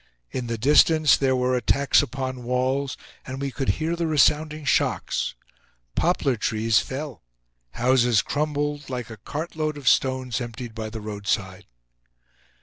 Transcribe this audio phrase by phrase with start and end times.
[0.31, 5.35] In the distance there were attacks upon walls, and we could hear the resounding shocks.
[5.93, 7.21] Poplar trees fell,
[7.73, 11.67] houses crumbled, like a cartload of stones emptied by the roadside.